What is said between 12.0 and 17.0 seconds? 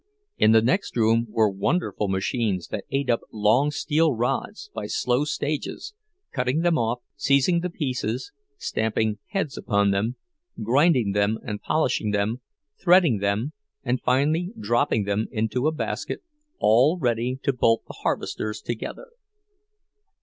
them, threading them, and finally dropping them into a basket, all